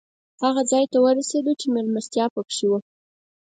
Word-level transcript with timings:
هغه 0.43 0.61
ځای 0.71 0.85
ته 0.91 0.97
ورسېدو 1.01 1.51
چې 1.59 1.67
مېلمستیا 1.75 2.25
پکې 2.35 2.65
وه. 2.69 2.79